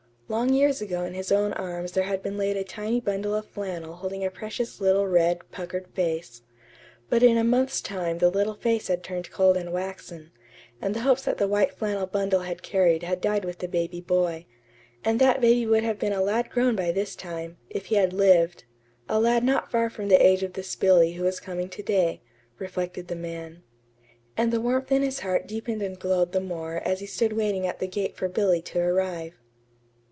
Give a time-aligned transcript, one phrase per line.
[0.31, 3.47] Long years ago in his own arms there had been laid a tiny bundle of
[3.47, 6.41] flannel holding a precious little red, puckered face.
[7.09, 10.31] But in a month's time the little face had turned cold and waxen,
[10.81, 13.99] and the hopes that the white flannel bundle had carried had died with the baby
[13.99, 14.45] boy;
[15.03, 18.13] and that baby would have been a lad grown by this time, if he had
[18.13, 18.63] lived
[19.09, 22.21] a lad not far from the age of this Billy who was coming to day,
[22.57, 23.63] reflected the man.
[24.37, 27.67] And the warmth in his heart deepened and glowed the more as he stood waiting
[27.67, 29.33] at the gate for Billy to arrive.